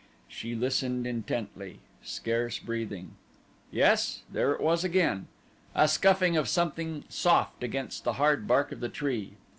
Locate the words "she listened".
0.27-1.05